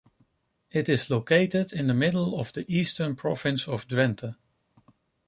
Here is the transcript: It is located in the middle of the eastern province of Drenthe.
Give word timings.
It 0.71 0.89
is 0.89 1.11
located 1.11 1.71
in 1.73 1.85
the 1.85 1.93
middle 1.93 2.39
of 2.39 2.53
the 2.53 2.65
eastern 2.67 3.15
province 3.15 3.67
of 3.67 3.87
Drenthe. 3.87 4.33